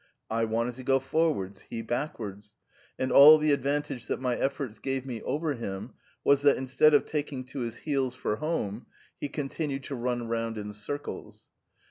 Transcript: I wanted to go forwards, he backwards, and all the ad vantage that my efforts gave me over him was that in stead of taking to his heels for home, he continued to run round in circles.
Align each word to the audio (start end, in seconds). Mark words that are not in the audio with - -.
I 0.31 0.45
wanted 0.45 0.73
to 0.77 0.83
go 0.83 0.97
forwards, 0.97 1.61
he 1.69 1.83
backwards, 1.83 2.55
and 2.97 3.11
all 3.11 3.37
the 3.37 3.53
ad 3.53 3.61
vantage 3.61 4.07
that 4.07 4.19
my 4.19 4.35
efforts 4.35 4.79
gave 4.79 5.05
me 5.05 5.21
over 5.21 5.53
him 5.53 5.93
was 6.23 6.41
that 6.41 6.57
in 6.57 6.65
stead 6.65 6.95
of 6.95 7.05
taking 7.05 7.43
to 7.53 7.59
his 7.59 7.77
heels 7.77 8.15
for 8.15 8.37
home, 8.37 8.87
he 9.19 9.29
continued 9.29 9.83
to 9.83 9.95
run 9.95 10.27
round 10.27 10.57
in 10.57 10.73
circles. 10.73 11.49